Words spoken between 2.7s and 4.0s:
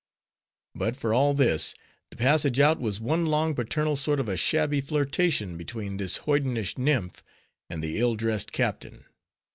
was one long paternal